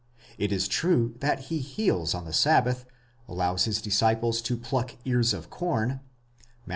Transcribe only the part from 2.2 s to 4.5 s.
the sabbath, allows his disciples